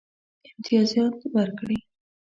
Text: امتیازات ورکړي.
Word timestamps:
امتیازات 0.49 1.17
ورکړي. 1.33 1.77